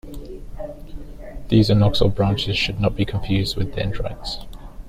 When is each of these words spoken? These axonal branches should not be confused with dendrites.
These 1.49 1.69
axonal 1.69 2.15
branches 2.15 2.57
should 2.57 2.81
not 2.81 2.95
be 2.95 3.05
confused 3.05 3.55
with 3.55 3.75
dendrites. 3.75 4.39